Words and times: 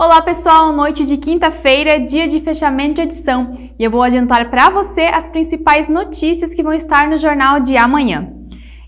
Olá 0.00 0.22
pessoal, 0.22 0.72
noite 0.72 1.04
de 1.04 1.16
quinta-feira, 1.16 1.98
dia 1.98 2.28
de 2.28 2.40
fechamento 2.40 2.94
de 2.94 3.00
edição, 3.00 3.58
e 3.76 3.82
eu 3.82 3.90
vou 3.90 4.00
adiantar 4.00 4.48
para 4.48 4.70
você 4.70 5.00
as 5.00 5.28
principais 5.28 5.88
notícias 5.88 6.54
que 6.54 6.62
vão 6.62 6.72
estar 6.72 7.08
no 7.08 7.18
jornal 7.18 7.58
de 7.58 7.76
amanhã. 7.76 8.32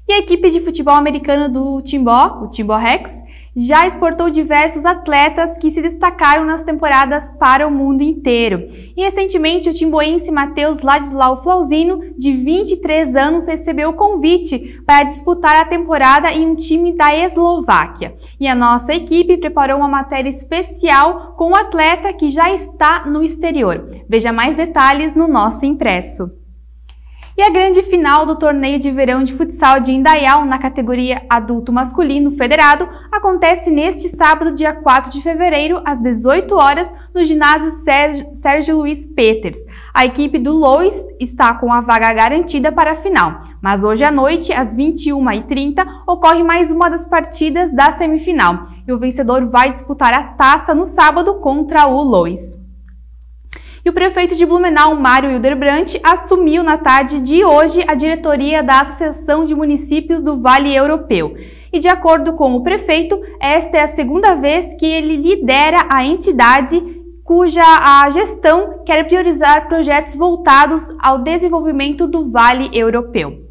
E 0.08 0.12
a 0.12 0.18
equipe 0.20 0.48
de 0.50 0.60
futebol 0.60 0.94
americano 0.94 1.48
do 1.48 1.82
Timbó, 1.82 2.44
o 2.44 2.48
Timbó 2.48 2.76
Rex, 2.76 3.10
já 3.54 3.86
exportou 3.86 4.30
diversos 4.30 4.86
atletas 4.86 5.58
que 5.58 5.70
se 5.70 5.82
destacaram 5.82 6.44
nas 6.44 6.62
temporadas 6.62 7.30
para 7.38 7.66
o 7.66 7.70
mundo 7.70 8.02
inteiro. 8.02 8.68
E 8.96 9.02
recentemente 9.02 9.68
o 9.68 9.74
timboense 9.74 10.30
Matheus 10.30 10.80
Ladislau 10.80 11.42
Flauzino, 11.42 12.00
de 12.16 12.32
23 12.32 13.16
anos, 13.16 13.46
recebeu 13.46 13.90
o 13.90 13.94
convite 13.94 14.80
para 14.86 15.04
disputar 15.04 15.56
a 15.56 15.64
temporada 15.64 16.32
em 16.32 16.46
um 16.46 16.54
time 16.54 16.92
da 16.92 17.14
Eslováquia. 17.14 18.14
E 18.38 18.46
a 18.46 18.54
nossa 18.54 18.94
equipe 18.94 19.36
preparou 19.36 19.78
uma 19.78 19.88
matéria 19.88 20.30
especial 20.30 21.34
com 21.36 21.50
o 21.50 21.56
atleta 21.56 22.12
que 22.12 22.28
já 22.28 22.52
está 22.52 23.06
no 23.06 23.22
exterior. 23.22 23.88
Veja 24.08 24.32
mais 24.32 24.56
detalhes 24.56 25.14
no 25.14 25.26
nosso 25.26 25.66
impresso. 25.66 26.39
E 27.40 27.42
a 27.42 27.48
grande 27.48 27.82
final 27.82 28.26
do 28.26 28.36
torneio 28.36 28.78
de 28.78 28.90
verão 28.90 29.24
de 29.24 29.32
futsal 29.32 29.80
de 29.80 29.92
Indaial 29.92 30.44
na 30.44 30.58
categoria 30.58 31.22
adulto 31.26 31.72
masculino 31.72 32.32
federado 32.32 32.86
acontece 33.10 33.70
neste 33.70 34.08
sábado, 34.08 34.54
dia 34.54 34.74
4 34.74 35.10
de 35.10 35.22
fevereiro, 35.22 35.80
às 35.86 35.98
18 36.02 36.54
horas, 36.54 36.92
no 37.14 37.24
ginásio 37.24 37.70
Sérgio 38.34 38.76
Luiz 38.76 39.06
Peters. 39.06 39.56
A 39.94 40.04
equipe 40.04 40.38
do 40.38 40.52
Lois 40.52 40.94
está 41.18 41.54
com 41.54 41.72
a 41.72 41.80
vaga 41.80 42.12
garantida 42.12 42.70
para 42.70 42.92
a 42.92 42.96
final, 42.96 43.40
mas 43.62 43.82
hoje 43.82 44.04
à 44.04 44.10
noite, 44.10 44.52
às 44.52 44.76
21h30, 44.76 45.82
ocorre 46.06 46.42
mais 46.42 46.70
uma 46.70 46.90
das 46.90 47.08
partidas 47.08 47.72
da 47.72 47.90
semifinal 47.92 48.66
e 48.86 48.92
o 48.92 48.98
vencedor 48.98 49.46
vai 49.46 49.72
disputar 49.72 50.12
a 50.12 50.24
taça 50.24 50.74
no 50.74 50.84
sábado 50.84 51.36
contra 51.36 51.86
o 51.86 52.02
Lois. 52.02 52.59
O 53.90 53.92
prefeito 53.92 54.36
de 54.36 54.46
Blumenau, 54.46 54.94
Mário 54.94 55.32
Hilderbrandt, 55.32 55.98
assumiu 56.04 56.62
na 56.62 56.78
tarde 56.78 57.18
de 57.18 57.44
hoje 57.44 57.84
a 57.88 57.96
diretoria 57.96 58.62
da 58.62 58.82
Associação 58.82 59.44
de 59.44 59.52
Municípios 59.52 60.22
do 60.22 60.40
Vale 60.40 60.72
Europeu. 60.72 61.34
E 61.72 61.80
de 61.80 61.88
acordo 61.88 62.34
com 62.34 62.54
o 62.54 62.62
prefeito, 62.62 63.20
esta 63.40 63.78
é 63.78 63.82
a 63.82 63.88
segunda 63.88 64.36
vez 64.36 64.74
que 64.74 64.86
ele 64.86 65.16
lidera 65.16 65.88
a 65.90 66.04
entidade 66.04 66.80
cuja 67.24 67.64
a 67.64 68.08
gestão 68.10 68.84
quer 68.86 69.08
priorizar 69.08 69.66
projetos 69.66 70.14
voltados 70.14 70.82
ao 71.00 71.18
desenvolvimento 71.18 72.06
do 72.06 72.30
Vale 72.30 72.70
Europeu. 72.72 73.49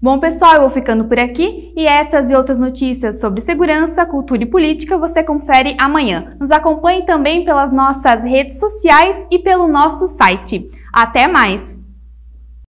Bom, 0.00 0.20
pessoal, 0.20 0.54
eu 0.54 0.60
vou 0.60 0.70
ficando 0.70 1.06
por 1.06 1.18
aqui 1.18 1.72
e 1.76 1.84
essas 1.84 2.30
e 2.30 2.34
outras 2.34 2.56
notícias 2.56 3.18
sobre 3.18 3.40
segurança, 3.40 4.06
cultura 4.06 4.44
e 4.44 4.46
política 4.46 4.96
você 4.96 5.24
confere 5.24 5.74
amanhã. 5.76 6.36
Nos 6.38 6.52
acompanhe 6.52 7.04
também 7.04 7.44
pelas 7.44 7.72
nossas 7.72 8.22
redes 8.22 8.60
sociais 8.60 9.26
e 9.28 9.40
pelo 9.40 9.66
nosso 9.66 10.06
site. 10.06 10.70
Até 10.92 11.26
mais! 11.26 11.77